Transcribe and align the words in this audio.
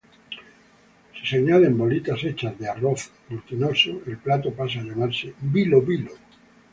Si 1.13 1.27
se 1.27 1.37
añade 1.37 1.69
bolitas 1.69 2.23
hechas 2.23 2.57
de 2.57 2.67
arroz 2.67 3.11
glutinoso, 3.29 4.01
el 4.07 4.17
plato 4.17 4.51
pasa 4.51 4.79
a 4.79 4.83
llamarse 4.83 5.35
"bilo-bilo". 5.41 6.11